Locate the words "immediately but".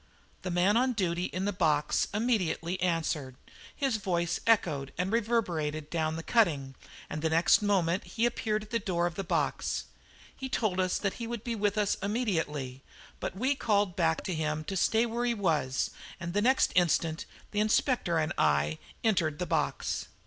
12.01-13.37